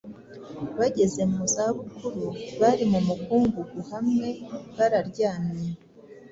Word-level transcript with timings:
bageze 0.79 1.21
mu 1.33 1.43
za 1.53 1.65
bukuru 1.75 2.25
bari 2.61 2.83
mu 2.91 2.99
mukungugu 3.07 3.79
hamwe 3.91 4.27
bararyamye, 4.77 5.69